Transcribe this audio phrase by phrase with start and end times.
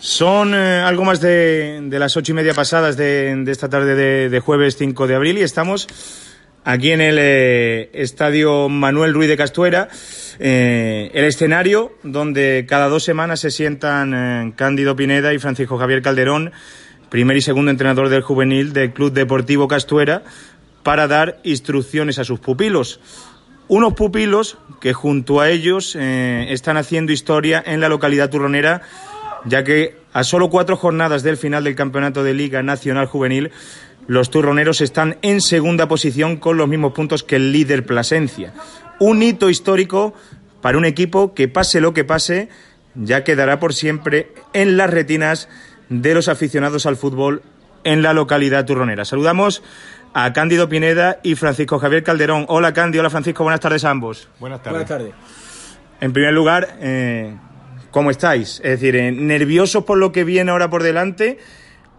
[0.00, 3.94] Son eh, algo más de, de, las ocho y media pasadas de, de esta tarde
[3.94, 5.88] de, de, jueves 5 de abril y estamos
[6.64, 9.88] aquí en el eh, Estadio Manuel Ruiz de Castuera,
[10.38, 16.52] eh, el escenario donde cada dos semanas se sientan Cándido Pineda y Francisco Javier Calderón,
[17.10, 20.22] primer y segundo entrenador del juvenil del Club Deportivo Castuera,
[20.82, 23.00] para dar instrucciones a sus pupilos.
[23.68, 28.80] Unos pupilos que junto a ellos están haciendo historia en la localidad turronera
[29.44, 33.50] ya que a solo cuatro jornadas del final del Campeonato de Liga Nacional Juvenil,
[34.06, 38.52] los turroneros están en segunda posición con los mismos puntos que el líder Plasencia.
[38.98, 40.14] Un hito histórico
[40.60, 42.48] para un equipo que pase lo que pase,
[42.94, 45.48] ya quedará por siempre en las retinas
[45.88, 47.42] de los aficionados al fútbol
[47.84, 49.04] en la localidad turronera.
[49.04, 49.62] Saludamos
[50.12, 52.46] a Cándido Pineda y Francisco Javier Calderón.
[52.48, 54.28] Hola Cándido, hola Francisco, buenas tardes a ambos.
[54.38, 54.88] Buenas tardes.
[54.88, 55.14] Buenas tardes.
[56.00, 57.36] En primer lugar, eh,
[57.90, 58.60] ¿Cómo estáis?
[58.62, 61.38] Es decir, eh, nerviosos por lo que viene ahora por delante,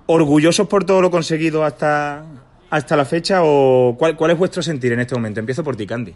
[0.05, 2.23] orgullosos por todo lo conseguido hasta,
[2.69, 5.39] hasta la fecha o cuál, cuál es vuestro sentir en este momento?
[5.41, 6.13] Empiezo por ti, Candy.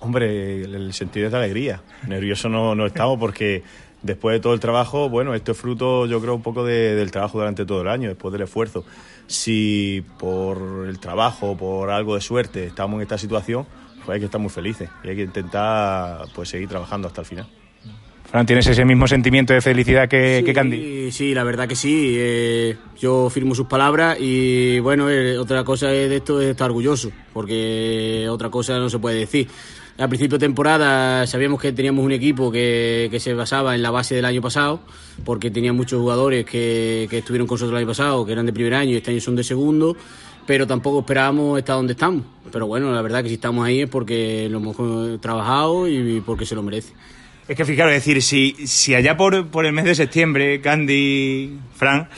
[0.00, 1.82] Hombre, el sentido es de alegría.
[2.06, 3.62] Nervioso no, no estamos porque
[4.02, 7.10] después de todo el trabajo, bueno, esto es fruto, yo creo, un poco de, del
[7.10, 8.84] trabajo durante todo el año, después del esfuerzo.
[9.26, 13.66] Si por el trabajo, por algo de suerte, estamos en esta situación,
[14.04, 17.26] pues hay que estar muy felices y hay que intentar pues seguir trabajando hasta el
[17.26, 17.46] final.
[18.44, 21.12] ¿Tienes ese mismo sentimiento de felicidad que, sí, que Candy?
[21.12, 22.14] Sí, la verdad que sí.
[22.18, 27.10] Eh, yo firmo sus palabras y bueno, eh, otra cosa de esto es estar orgulloso,
[27.32, 29.48] porque otra cosa no se puede decir.
[29.98, 33.90] Al principio de temporada sabíamos que teníamos un equipo que, que se basaba en la
[33.90, 34.80] base del año pasado,
[35.24, 38.52] porque tenía muchos jugadores que, que estuvieron con nosotros el año pasado, que eran de
[38.52, 39.96] primer año y este año son de segundo
[40.46, 42.24] pero tampoco esperábamos estar donde estamos.
[42.52, 46.46] Pero bueno, la verdad que si estamos ahí es porque lo hemos trabajado y porque
[46.46, 46.94] se lo merece.
[47.48, 51.58] Es que fijaros, es decir, si, si allá por, por el mes de septiembre, Candy,
[51.76, 52.08] Fran,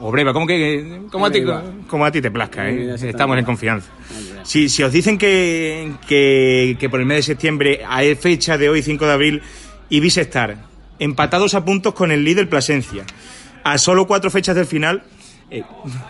[0.00, 1.42] o Breva, como que como a ti,
[1.86, 2.94] como a ti te plazca, ¿eh?
[3.02, 3.90] estamos en confianza.
[4.42, 8.68] Si, si os dicen que, que, que por el mes de septiembre, a fecha de
[8.68, 9.42] hoy, 5 de abril,
[9.88, 10.56] ibais a estar
[10.98, 13.04] empatados a puntos con el líder Plasencia,
[13.64, 15.02] a solo cuatro fechas del final,
[15.50, 15.62] eh,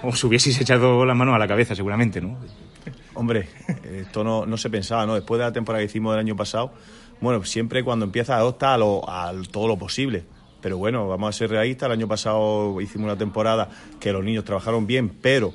[0.02, 2.38] os hubieseis echado las manos a la cabeza, seguramente, ¿no?
[3.14, 3.48] Hombre,
[3.84, 5.14] esto no, no se pensaba, ¿no?
[5.14, 6.72] Después de la temporada que hicimos del año pasado,
[7.20, 10.24] bueno, siempre cuando empieza adopta a, lo, a todo lo posible.
[10.60, 11.86] Pero bueno, vamos a ser realistas.
[11.86, 13.68] El año pasado hicimos una temporada
[14.00, 15.52] que los niños trabajaron bien, pero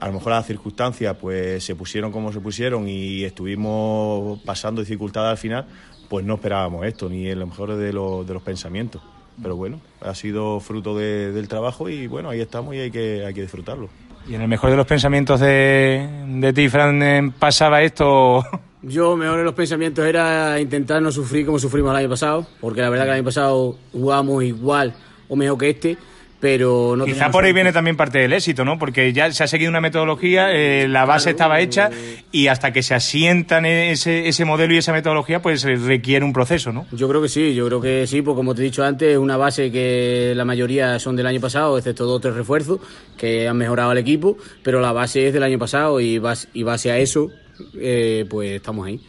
[0.00, 5.30] a lo mejor las circunstancias pues se pusieron como se pusieron y estuvimos pasando dificultades
[5.30, 5.66] al final,
[6.08, 9.02] pues no esperábamos esto, ni en lo mejor de, lo, de los pensamientos.
[9.40, 13.24] Pero bueno, ha sido fruto de, del trabajo y bueno, ahí estamos y hay que,
[13.24, 13.88] hay que disfrutarlo.
[14.26, 18.44] ¿Y en el mejor de los pensamientos de, de ti, Fran, pasaba esto?
[18.82, 22.80] Yo, mejor de los pensamientos era intentar no sufrir como sufrimos el año pasado, porque
[22.80, 24.94] la verdad que el año pasado jugamos igual
[25.28, 25.98] o mejor que este,
[26.38, 28.78] pero no Quizá por ahí viene también parte del éxito, ¿no?
[28.78, 31.90] Porque ya se ha seguido una metodología, eh, la base claro, estaba hecha
[32.30, 36.72] y hasta que se asientan ese, ese modelo y esa metodología, pues requiere un proceso,
[36.72, 36.86] ¿no?
[36.92, 39.18] Yo creo que sí, yo creo que sí, pues como te he dicho antes, es
[39.18, 42.78] una base que la mayoría son del año pasado, excepto dos o tres refuerzos
[43.16, 46.62] que han mejorado el equipo, pero la base es del año pasado y base, y
[46.62, 47.32] base a eso
[47.76, 49.00] eh, pues estamos ahí.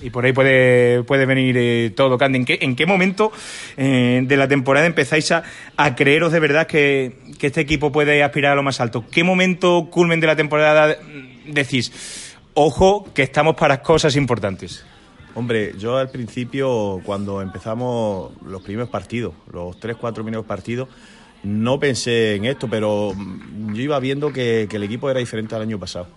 [0.00, 2.38] Y por ahí puede, puede venir eh, todo, Candy.
[2.38, 3.32] ¿En qué, en qué momento
[3.76, 5.42] eh, de la temporada empezáis a,
[5.76, 9.04] a creeros de verdad que, que, este equipo puede aspirar a lo más alto?
[9.10, 10.96] ¿Qué momento culmen de la temporada
[11.46, 14.84] decís, ojo, que estamos para cosas importantes?
[15.34, 20.88] Hombre, yo al principio, cuando empezamos los primeros partidos, los tres, cuatro primeros partidos,
[21.44, 23.14] no pensé en esto, pero
[23.72, 26.08] yo iba viendo que, que el equipo era diferente al año pasado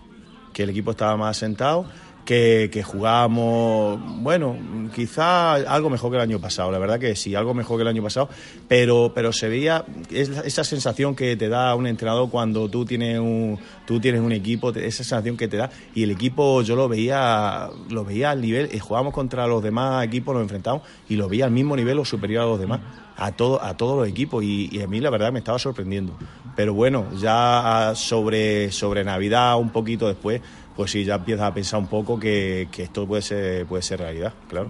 [0.54, 1.86] que el equipo estaba más asentado,
[2.26, 4.58] que, que jugábamos, bueno,
[4.94, 7.88] quizá algo mejor que el año pasado, la verdad que sí, algo mejor que el
[7.88, 8.30] año pasado,
[8.68, 13.60] pero, pero se veía esa sensación que te da un entrenador cuando tú tienes un,
[13.86, 17.70] tú tienes un equipo, esa sensación que te da, y el equipo yo lo veía,
[17.90, 21.46] lo veía al nivel, y jugábamos contra los demás equipos, nos enfrentamos, y lo veía
[21.46, 22.82] al mismo nivel o superior a los demás
[23.22, 26.18] a, todo, a todos los equipos y, a mí la verdad me estaba sorprendiendo.
[26.56, 30.42] Pero bueno, ya sobre, sobre Navidad, un poquito después,
[30.76, 34.00] pues sí, ya empiezas a pensar un poco que, que esto puede ser, puede ser
[34.00, 34.70] realidad, claro.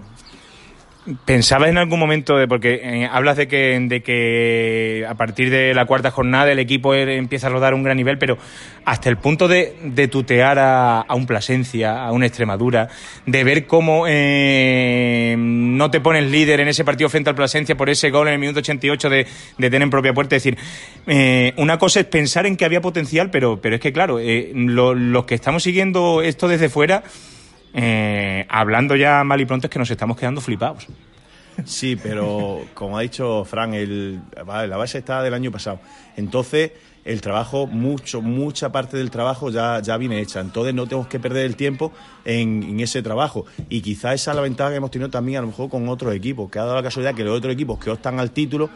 [1.24, 5.74] ¿Pensabas en algún momento, de, porque eh, hablas de que, de que a partir de
[5.74, 8.38] la cuarta jornada el equipo er, empieza a rodar un gran nivel, pero
[8.84, 12.88] hasta el punto de, de tutear a, un Plasencia, a una Extremadura,
[13.26, 17.90] de ver cómo eh, no te pones líder en ese partido frente al Plasencia por
[17.90, 19.26] ese gol en el minuto 88 de,
[19.58, 20.36] de tener en propia puerta?
[20.36, 20.56] Es decir,
[21.08, 25.24] eh, una cosa es pensar en que había potencial, pero, pero es que, claro, los
[25.24, 27.02] que estamos siguiendo esto desde fuera
[27.74, 30.86] eh, hablando ya mal y pronto es que nos estamos quedando flipados.
[31.64, 35.80] Sí, pero como ha dicho Fran, el, la base está del año pasado.
[36.16, 36.72] Entonces,
[37.04, 40.40] el trabajo, mucho, mucha parte del trabajo ya, ya viene hecha.
[40.40, 41.92] Entonces, no tenemos que perder el tiempo
[42.24, 43.44] en, en ese trabajo.
[43.68, 46.14] Y quizá esa es la ventaja que hemos tenido también, a lo mejor, con otros
[46.14, 48.70] equipos, que ha dado la casualidad que los otros equipos que optan al título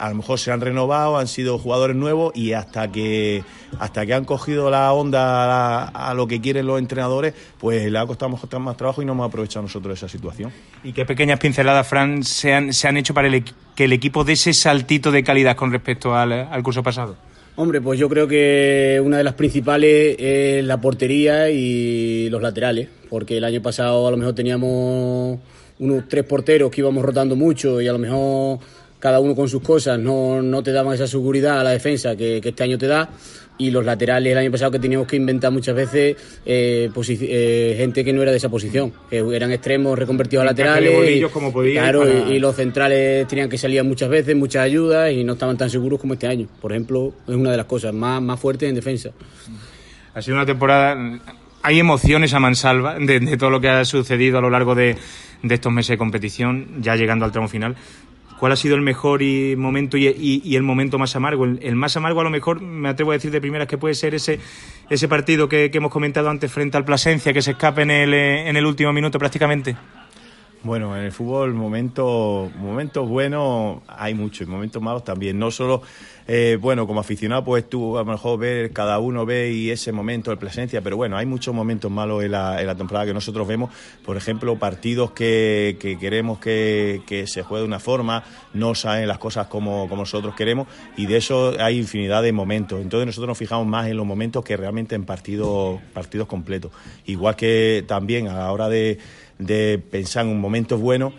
[0.00, 3.44] a lo mejor se han renovado, han sido jugadores nuevos y hasta que
[3.78, 8.06] hasta que han cogido la onda a, lo que quieren los entrenadores, pues le ha
[8.06, 8.30] costado
[8.60, 10.50] más trabajo y no hemos aprovechado nosotros esa situación.
[10.82, 14.32] ¿Y qué pequeñas pinceladas, Fran, se han, se han hecho para que el equipo dé
[14.32, 17.16] ese saltito de calidad con respecto al, al curso pasado?
[17.56, 22.88] Hombre, pues yo creo que una de las principales es la portería y los laterales,
[23.10, 25.38] porque el año pasado a lo mejor teníamos
[25.78, 28.60] unos tres porteros que íbamos rotando mucho y a lo mejor
[29.00, 32.40] cada uno con sus cosas, no, no te daban esa seguridad a la defensa que,
[32.44, 33.08] este año te da.
[33.58, 36.16] Y los laterales el año pasado que teníamos que inventar muchas veces
[36.46, 41.16] eh, eh, gente que no era de esa posición, que eran extremos reconvertidos a laterales.
[41.16, 45.34] Y, como claro, y, los centrales tenían que salir muchas veces, muchas ayudas y no
[45.34, 46.48] estaban tan seguros como este año.
[46.58, 49.10] Por ejemplo, es una de las cosas más, más fuertes en defensa.
[50.14, 51.20] Ha sido una temporada.
[51.62, 54.96] Hay emociones a mansalva de, de todo lo que ha sucedido a lo largo de,
[55.42, 57.76] de estos meses de competición, ya llegando al tramo final.
[58.40, 59.20] ¿Cuál ha sido el mejor
[59.58, 61.44] momento y, el momento más amargo?
[61.44, 64.14] El, más amargo a lo mejor, me atrevo a decir de primeras, que puede ser
[64.14, 64.40] ese,
[64.88, 68.56] ese partido que, hemos comentado antes frente al Plasencia, que se escape en el, en
[68.56, 69.76] el último minuto prácticamente.
[70.62, 75.38] Bueno, en el fútbol momentos, momentos buenos hay muchos, momentos malos también.
[75.38, 75.80] No solo,
[76.28, 79.90] eh, bueno, como aficionado, pues tú a lo mejor ver, cada uno ve y ese
[79.90, 83.14] momento de presencia, pero bueno, hay muchos momentos malos en la, en la temporada que
[83.14, 83.70] nosotros vemos.
[84.04, 88.22] Por ejemplo, partidos que, que queremos que, que, se juegue de una forma,
[88.52, 92.82] no salen las cosas como, como nosotros queremos y de eso hay infinidad de momentos.
[92.82, 96.70] Entonces nosotros nos fijamos más en los momentos que realmente en partidos, partidos completos.
[97.06, 98.98] Igual que también a la hora de
[99.40, 101.12] de pensar en un momento bueno,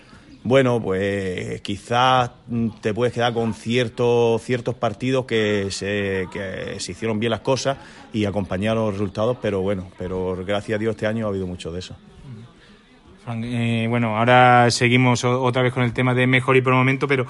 [0.43, 2.31] bueno, pues quizás
[2.81, 7.77] te puedes quedar con ciertos, ciertos partidos que se, que se hicieron bien las cosas
[8.11, 11.71] y acompañaron los resultados, pero bueno, pero gracias a Dios este año ha habido mucho
[11.71, 11.95] de eso.
[13.27, 17.27] Eh, bueno, ahora seguimos otra vez con el tema de mejor y por momento, pero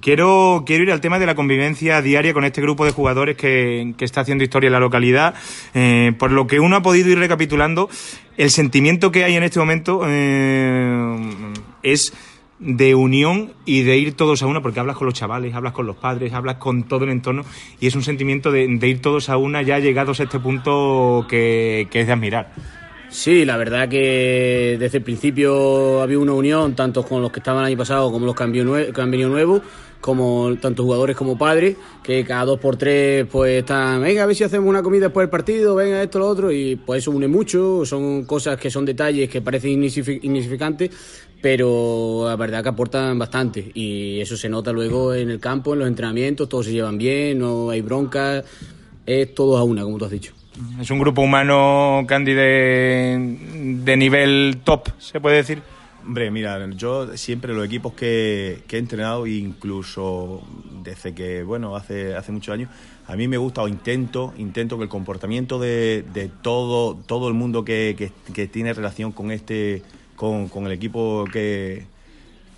[0.00, 3.94] quiero, quiero ir al tema de la convivencia diaria con este grupo de jugadores que,
[3.98, 5.34] está haciendo historia en la localidad.
[5.74, 7.90] Eh, por lo que uno ha podido ir recapitulando,
[8.36, 11.16] el sentimiento que hay en este momento eh,
[11.82, 12.12] es
[12.60, 15.86] de unión y de ir todos a una, porque hablas con los chavales, hablas con
[15.86, 17.44] los padres, hablas con todo el entorno
[17.80, 21.88] y es un sentimiento de, ir todos a una ya llegados a este punto que
[21.92, 22.52] es de admirar.
[23.12, 27.60] Sí, la verdad que desde el principio había una unión, tanto con los que estaban
[27.60, 28.50] el año pasado como los que han,
[29.10, 29.60] venido nuevos,
[30.00, 34.34] como tanto jugadores como padres, que cada dos por tres pues están, venga, a ver
[34.34, 37.28] si hacemos una comida después del partido, venga esto, lo otro, y pues eso une
[37.28, 40.90] mucho, son cosas que son detalles que parecen insignificantes,
[41.42, 45.80] pero la verdad que aportan bastante, y eso se nota luego en el campo, en
[45.80, 48.42] los entrenamientos, todos se llevan bien, no hay broncas,
[49.04, 50.32] es todo a una, como tú has dicho.
[50.80, 55.62] Es un grupo humano, Candy, de, nivel top, se puede decir.
[56.04, 60.42] Hombre, mira, yo siempre los equipos que, he entrenado, incluso
[60.82, 62.68] desde que, bueno, hace, hace muchos años,
[63.06, 67.64] a mí me gusta o intento, intento que el comportamiento de, todo, todo el mundo
[67.64, 69.82] que, que, tiene relación con este,
[70.16, 71.86] con, con el equipo que,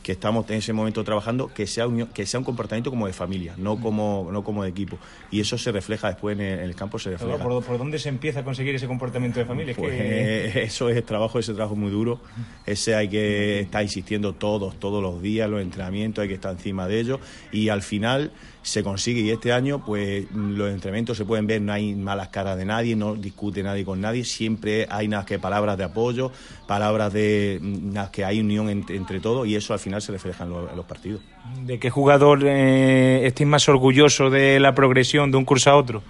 [0.05, 3.15] que estamos en ese momento trabajando, que sea un, que sea un comportamiento como de
[3.15, 4.99] familia, no como, no como de equipo.
[5.31, 7.43] Y eso se refleja después en el, campo, se refleja.
[7.43, 9.75] ¿Por, dónde se empieza a conseguir ese comportamiento de familia?
[9.75, 9.95] Pues,
[10.57, 12.21] eso es trabajo, ese trabajo muy duro.
[12.67, 16.87] Ese hay que estar insistiendo todos, todos los días, los entrenamientos, hay que estar encima
[16.87, 17.21] de ello.
[17.51, 18.31] Y al final
[18.65, 22.57] se consigue y este año pues los entrenamientos se pueden ver, no hay malas caras
[22.57, 26.33] de nadie, no discute nadie con nadie, siempre hay nada que palabras de apoyo,
[26.67, 30.51] palabras de nada que hay unión entre, todos y eso al final se refleja en,
[30.51, 31.21] los partidos.
[31.67, 36.03] ¿De qué jugador eh, más orgulloso de la progresión de un curso a otro?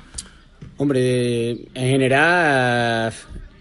[0.77, 3.13] Hombre, en general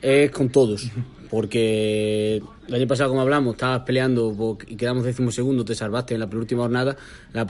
[0.02, 0.92] es con todos,
[1.34, 6.28] porque el año pasado, como hablamos, estabas peleando y quedamos segundo, te salvaste en la
[6.28, 6.96] penúltima jornada,
[7.32, 7.44] la,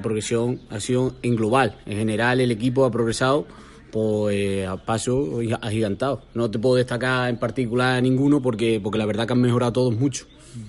[0.00, 1.76] progresión ha sido en global.
[1.84, 3.46] En general, el equipo ha progresado
[3.92, 6.22] pues a paso agigantado.
[6.32, 9.94] No te puedo destacar en particular ninguno porque, porque la verdad que han mejorado todos
[9.94, 10.24] mucho.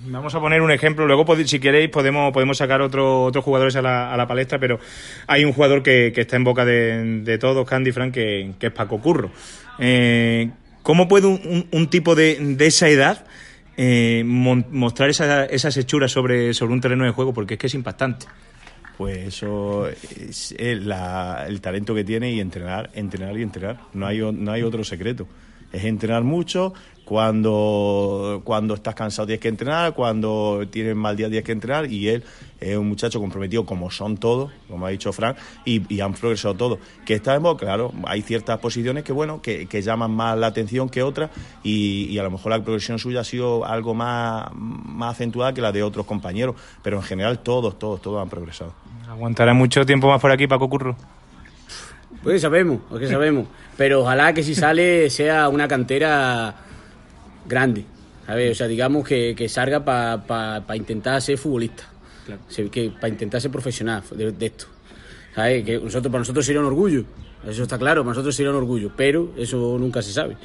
[0.07, 3.81] Vamos a poner un ejemplo, luego si queréis podemos, podemos sacar otro, otros jugadores a
[3.81, 4.77] la, a la palestra, pero
[5.25, 9.31] hay un jugador que, está en boca de, todos, Candy Frank, que, es Paco Curro.
[9.79, 10.51] Eh,
[10.83, 13.25] ¿Cómo puede un, tipo de, de, esa edad
[13.77, 17.33] eh, mostrar esas hechuras sobre, sobre un terreno de juego?
[17.33, 18.25] Porque es que es impactante.
[18.97, 20.91] Pues eso es el,
[21.47, 23.79] el talento que tiene y entrenar, entrenar y entrenar.
[23.93, 25.27] No hay, no hay otro secreto
[25.71, 26.73] es entrenar mucho,
[27.05, 32.07] cuando, cuando estás cansado tienes que entrenar, cuando tienes mal día tienes que entrenar y
[32.07, 32.23] él
[32.59, 36.79] es un muchacho comprometido como son todos, como ha dicho Frank, y, han progresado todos.
[37.05, 41.01] Que está en claro, hay ciertas posiciones que bueno, que, llaman más la atención que
[41.01, 41.31] otras
[41.63, 45.71] y, a lo mejor la progresión suya ha sido algo más, más acentuada que la
[45.71, 48.73] de otros compañeros, pero en general todos, todos, todos han progresado.
[49.09, 50.95] ¿Aguantará mucho tiempo más por aquí, Paco Curro?
[52.23, 53.47] Pues sabemos, pues sabemos.
[53.75, 56.55] Pero ojalá que si sale sea una cantera
[57.45, 57.85] grande.
[58.25, 58.51] ¿sabes?
[58.51, 61.83] O sea, digamos que, salga para intentar ser futbolista.
[62.71, 64.67] Que, para intentar ser profesional de, esto.
[65.35, 65.65] ¿Sabes?
[65.65, 67.03] Que nosotros, para nosotros sería un orgullo.
[67.47, 68.91] Eso está claro, para nosotros sería un orgullo.
[68.95, 70.37] Pero eso nunca se sabe.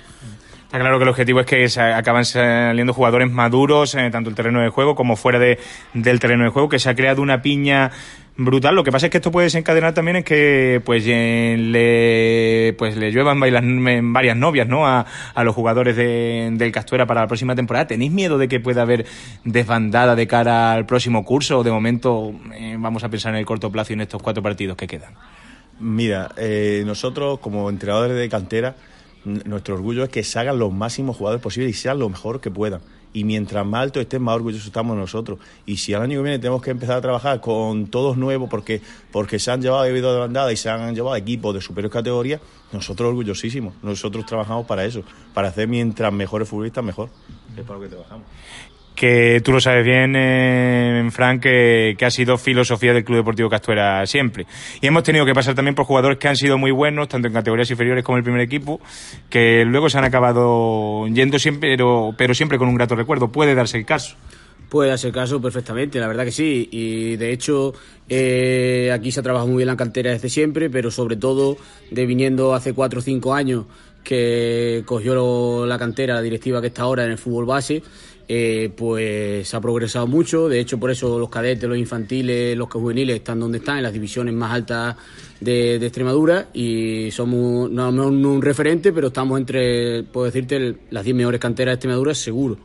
[0.64, 4.36] Está claro que el objetivo es que acaban saliendo jugadores maduros, en eh, tanto el
[4.36, 5.60] terreno de juego como fuera de,
[5.94, 7.92] del terreno de juego, que se ha creado una piña
[8.36, 8.74] brutal.
[8.74, 13.10] Lo que pasa es que esto puede desencadenar también es que pues le pues le
[13.10, 14.86] lluevan varias novias ¿no?
[14.86, 15.06] a,
[15.42, 17.86] los jugadores de, del Castuera para la próxima temporada.
[17.86, 19.06] ¿Tenéis miedo de que pueda haber
[19.44, 23.70] desbandada de cara al próximo curso de momento eh, vamos a pensar en el corto
[23.70, 25.14] plazo y en estos cuatro partidos que quedan?
[25.78, 28.76] Mira, eh, nosotros como entrenadores de cantera,
[29.24, 32.80] nuestro orgullo es que se los máximos jugadores posibles y sean lo mejor que puedan
[33.16, 35.38] y mientras más alto estén, más orgullosos estamos nosotros.
[35.64, 38.82] Y si al año que viene tenemos que empezar a trabajar con todos nuevos porque,
[39.10, 42.42] porque se han llevado debido de bandada y se han llevado equipos de superior categoría,
[42.72, 43.72] nosotros orgullosísimos.
[43.82, 47.08] Nosotros trabajamos para eso, para hacer mientras mejores futbolistas, mejor.
[47.56, 48.26] Es para lo que trabajamos
[48.96, 54.04] que tú lo sabes bien, eh, Frank, que, ha sido filosofía del Club Deportivo Castuera
[54.06, 54.46] siempre.
[54.80, 57.34] Y hemos tenido que pasar también por jugadores que han sido muy buenos, tanto en
[57.34, 58.80] categorías inferiores como en el primer equipo,
[59.28, 63.28] que luego se han acabado yendo siempre, pero, pero siempre con un grato recuerdo.
[63.28, 64.16] Puede darse el caso.
[64.70, 66.68] Puede darse el caso perfectamente, la verdad que sí.
[66.72, 67.74] Y de hecho,
[68.08, 71.56] eh, aquí se ha trabajado muy bien la cantera desde siempre, pero sobre todo
[71.90, 73.66] de viniendo hace cuatro o cinco años
[74.06, 77.82] que cogió la cantera, la directiva que está ahora en el fútbol base
[78.28, 80.48] eh, pues ha progresado mucho.
[80.48, 83.92] De hecho, por eso los cadetes, los infantiles, los juveniles están donde están, en las
[83.92, 84.96] divisiones más altas
[85.40, 86.48] de, Extremadura.
[86.52, 91.74] Y somos no, un referente, pero estamos entre, puedo decirte, las 10 mejores canteras de
[91.74, 92.58] Extremadura, seguro.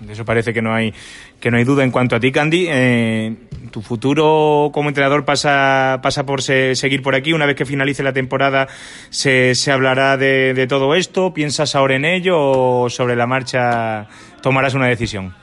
[0.00, 0.92] De eso parece que no hay
[1.40, 2.66] que no hay duda en cuanto a ti, Candy.
[2.68, 3.34] Eh,
[3.70, 7.32] tu futuro como entrenador pasa, pasa por seguir por aquí.
[7.32, 8.68] Una vez que finalice la temporada,
[9.10, 11.34] se, se hablará de, de, todo esto.
[11.34, 14.08] ¿Piensas ahora en ello o sobre la marcha
[14.42, 15.34] tomarás una decisión?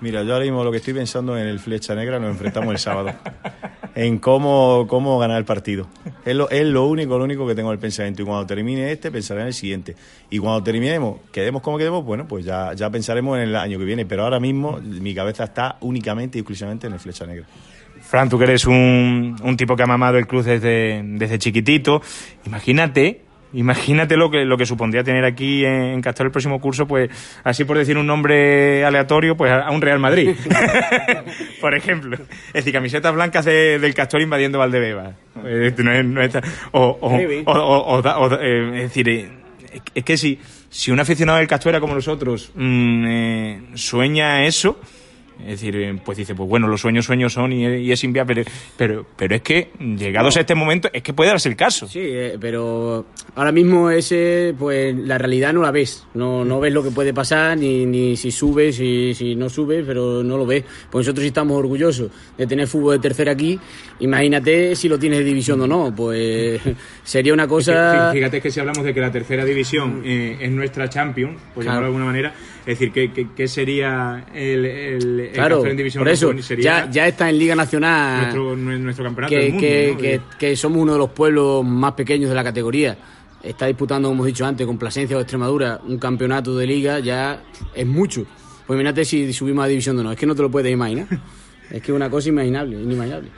[0.00, 2.78] Mira, yo ahora mismo lo que estoy pensando en el Flecha Negra nos enfrentamos el
[2.78, 3.12] sábado.
[3.96, 5.88] en cómo, cómo ganar el partido.
[6.28, 8.22] Es lo, es lo único, lo único que tengo en el pensamiento.
[8.22, 9.96] Y cuando termine este, pensaré en el siguiente.
[10.28, 13.84] Y cuando terminemos, quedemos como quedemos, bueno, pues ya, ya pensaremos en el año que
[13.84, 14.04] viene.
[14.04, 17.46] Pero ahora mismo mi cabeza está únicamente y exclusivamente en el Flecha Negra.
[18.02, 22.02] Fran, tú que eres un, un tipo que ha mamado el club desde, desde chiquitito,
[22.46, 27.10] imagínate Imagínate lo que, lo que supondría tener aquí en Castor el próximo curso, pues
[27.44, 30.36] así por decir un nombre aleatorio, pues a un Real Madrid.
[31.60, 32.16] por ejemplo.
[32.48, 35.12] Es decir, camisetas blancas del Castor invadiendo Valdebeba.
[36.72, 38.02] o,
[38.42, 39.28] es decir, eh,
[39.94, 40.38] es que si,
[40.68, 44.80] si un aficionado del Castor era como nosotros mm, eh, sueña eso,
[45.40, 48.44] es decir, eh, pues dice, pues bueno, los sueños sueños son y, es inviable,
[48.76, 51.86] pero, pero, es que llegados a este momento es que puede darse el caso.
[51.86, 56.72] Sí, eh, pero ahora mismo ese, pues la realidad no la ves, no, no ves
[56.72, 60.44] lo que puede pasar, ni, ni si subes, si, si no subes, pero no lo
[60.44, 60.64] ves.
[60.90, 63.58] Pues nosotros sí estamos orgullosos de tener fútbol de tercera aquí,
[64.00, 66.60] imagínate si lo tienes de división o no, pues
[67.04, 68.10] sería una cosa...
[68.12, 71.82] fíjate que si hablamos de que la tercera división eh, es nuestra champion, por llamarlo
[71.82, 72.34] de alguna manera,
[72.68, 77.30] Es decir, ¿qué, qué, sería el, el, claro, en división por eso, ya, ya está
[77.30, 81.08] en Liga Nacional nuestro, nuestro campeonato que, del mundo, que, que, somos uno de los
[81.08, 82.98] pueblos más pequeños de la categoría.
[83.42, 87.42] Está disputando, como hemos dicho antes, con Plasencia o Extremadura, un campeonato de liga, ya
[87.74, 88.26] es mucho.
[88.66, 91.06] Pues imagínate si subimos a división de no, es que no te lo puedes imaginar.
[91.70, 93.30] es que es una cosa inimaginable, inimaginable.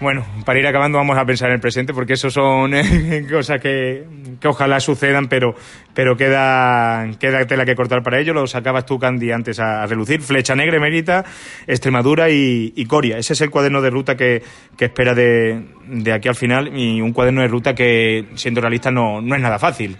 [0.00, 3.60] Bueno, para ir acabando vamos a pensar en el presente porque eso son eh, cosas
[3.60, 4.06] que,
[4.40, 5.54] que, ojalá sucedan, pero,
[5.92, 8.32] pero queda, queda tela que cortar para ello.
[8.32, 10.22] Lo sacabas tú, Candy, antes a, relucir.
[10.22, 11.26] Flecha Negra, Mérita,
[11.66, 13.18] Extremadura y, y, Coria.
[13.18, 14.42] Ese es el cuaderno de ruta que,
[14.74, 18.90] que espera de, de, aquí al final y un cuaderno de ruta que, siendo realista,
[18.90, 19.98] no, no es nada fácil.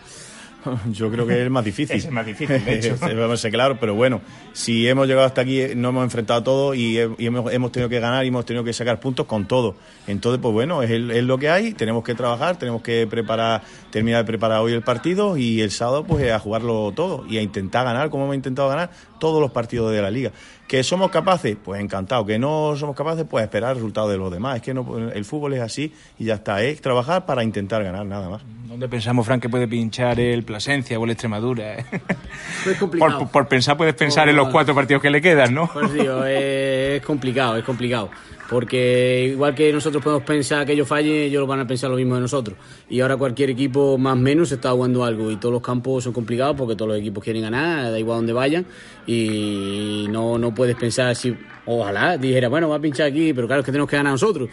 [0.93, 1.97] Yo creo que es más difícil.
[1.97, 2.97] es más difícil, de hecho.
[3.51, 4.21] claro, pero bueno,
[4.53, 8.25] si hemos llegado hasta aquí, no hemos enfrentado todo y, hemos, hemos, tenido que ganar
[8.25, 9.77] y hemos tenido que sacar puntos con todo.
[10.07, 14.25] Entonces, pues bueno, es, es, lo que hay, tenemos que trabajar, tenemos que preparar, terminar
[14.25, 17.85] de preparar hoy el partido y el sábado pues a jugarlo todo y a intentar
[17.85, 20.33] ganar, como hemos intentado ganar todos los partidos de la liga.
[20.71, 21.57] ¿Que somos capaces?
[21.61, 22.25] Pues encantado.
[22.25, 23.25] ¿Que no somos capaces?
[23.29, 24.55] Pues esperar el resultado de los demás.
[24.55, 26.63] Es que no, el fútbol es así y ya está.
[26.63, 28.43] Es trabajar para intentar ganar, nada más.
[28.69, 31.77] ¿Dónde pensamos, Frank, que puede pinchar el Plasencia o el Extremadura?
[32.67, 33.29] Es complicado.
[33.29, 35.71] Por, pensar, puedes pensar en los cuatro partidos que le quedan, ¿no?
[35.73, 38.11] Pues digo, es complicado, es complicado
[38.51, 42.17] porque igual que nosotros podemos pensar que ellos fallen, ellos van a pensar lo mismo
[42.17, 42.59] de nosotros.
[42.89, 46.13] Y ahora cualquier equipo más o menos está jugando algo y todos los campos son
[46.13, 48.67] complicados porque todos los equipos quieren ganar, da igual dónde vayan
[49.07, 51.33] y no, no puedes pensar si,
[51.65, 54.49] ojalá dijera, bueno, va a pinchar aquí, pero claro, es que tenemos que ganar nosotros.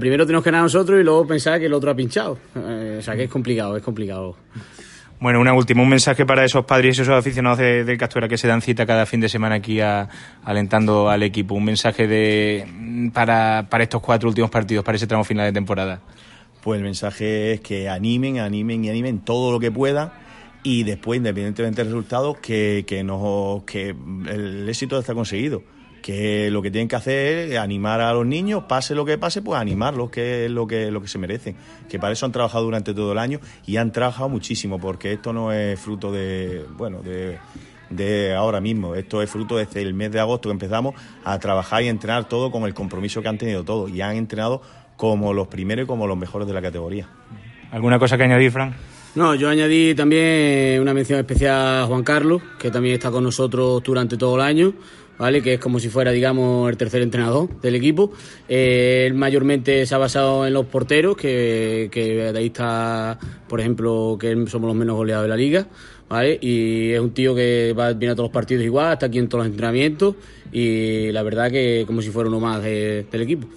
[0.00, 2.38] Primero tenemos que ganar nosotros y luego pensar que el otro ha pinchado.
[2.56, 4.36] Eh, o sea que es complicado, es complicado.
[5.22, 8.36] Bueno, una última, un mensaje para esos padres y esos aficionados del de Castuera que
[8.36, 9.78] se dan cita cada fin de semana aquí
[10.42, 11.54] alentando al equipo.
[11.54, 12.66] Un mensaje de
[13.14, 16.00] para, para estos cuatro últimos partidos, para ese tramo final de temporada.
[16.60, 20.10] Pues el mensaje es que animen, animen y animen todo lo que puedan
[20.64, 23.06] y después, independientemente del resultado, que, que,
[23.64, 23.94] que
[24.28, 25.62] el éxito está conseguido
[26.02, 29.40] que lo que tienen que hacer es animar a los niños, pase lo que pase,
[29.40, 31.56] pues animarlos, que es lo que, lo que se merecen.
[31.88, 35.32] Que para eso han trabajado durante todo el año y han trabajado muchísimo, porque esto
[35.32, 37.38] no es fruto de, bueno, de,
[37.88, 40.94] de ahora mismo, esto es fruto desde el mes de agosto que empezamos
[41.24, 44.60] a trabajar y entrenar todo con el compromiso que han tenido todos y han entrenado
[44.96, 47.08] como los primeros y como los mejores de la categoría.
[47.70, 48.74] ¿Alguna cosa que añadir, Fran?
[49.14, 53.82] No, yo añadí también una mención especial a Juan Carlos, que también está con nosotros
[53.82, 54.72] durante todo el año
[55.18, 55.42] ¿vale?
[55.42, 58.12] que es como si fuera, digamos, el tercer entrenador del equipo.
[58.48, 63.60] Eh, él mayormente se ha basado en los porteros, que, que de ahí está, por
[63.60, 65.66] ejemplo, que somos los menos goleados de la liga.
[66.08, 66.38] ¿Vale?
[66.42, 69.30] Y es un tío que va, viene a todos los partidos igual, está aquí en
[69.30, 70.14] todos los entrenamientos
[70.52, 73.48] y la verdad que como si fuera uno más del equipo.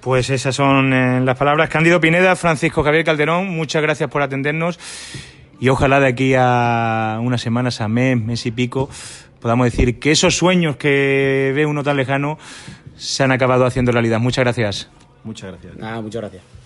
[0.00, 1.70] Pues esas son eh, las palabras.
[1.70, 4.80] Cándido Pineda, Francisco Javier Calderón, muchas gracias por atendernos
[5.60, 8.90] y ojalá de aquí a unas semanas, a mes, mes y pico,
[9.44, 12.38] podamos decir que esos sueños que ve uno tan lejano
[12.96, 14.18] se han acabado haciendo realidad.
[14.18, 14.88] Muchas gracias.
[15.22, 15.76] Muchas gracias.
[15.76, 16.63] Nada, muchas gracias.